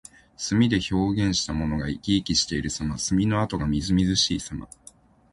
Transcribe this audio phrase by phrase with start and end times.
[0.35, 2.97] 墨で表現したものが生き生きしているさま。
[2.97, 4.67] 墨の跡がみずみずしいさま。